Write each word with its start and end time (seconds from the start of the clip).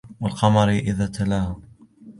وَالْقَمَرِ 0.21 0.69
إِذَا 0.69 1.05
تَلَاهَا 1.07 1.61